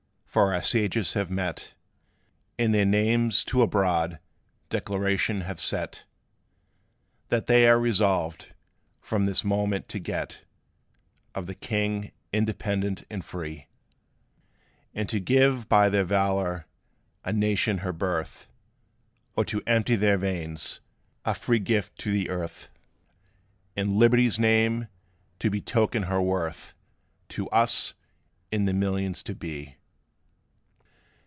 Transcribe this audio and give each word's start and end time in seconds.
for 0.33 0.53
our 0.53 0.61
Sages 0.63 1.13
have 1.13 1.29
met, 1.29 1.73
And 2.57 2.73
their 2.73 2.85
names 2.85 3.43
to 3.43 3.61
a 3.63 3.67
broad 3.67 4.17
Declaration 4.69 5.41
have 5.41 5.59
set, 5.59 6.05
That 7.27 7.47
they 7.47 7.67
are 7.67 7.77
resolved, 7.77 8.53
from 9.01 9.25
this 9.25 9.43
moment, 9.43 9.89
to 9.89 9.99
get 9.99 10.45
Of 11.35 11.47
the 11.47 11.53
king 11.53 12.13
independent 12.31 13.03
and 13.09 13.25
free; 13.25 13.67
And 14.93 15.09
to 15.09 15.19
give 15.19 15.67
by 15.67 15.89
their 15.89 16.05
valor 16.05 16.65
a 17.25 17.33
nation 17.33 17.79
her 17.79 17.91
birth, 17.91 18.47
Or 19.35 19.43
to 19.43 19.61
empty 19.67 19.97
their 19.97 20.17
veins, 20.17 20.79
a 21.25 21.33
free 21.33 21.59
gift 21.59 21.97
to 21.99 22.11
the 22.13 22.29
earth, 22.29 22.69
In 23.75 23.99
Liberty's 23.99 24.39
name, 24.39 24.87
to 25.39 25.49
betoken 25.51 26.03
her 26.03 26.21
worth 26.21 26.73
To 27.27 27.49
us 27.49 27.95
and 28.49 28.65
the 28.65 28.71
millions 28.73 29.23
to 29.23 29.35
be. 29.35 29.75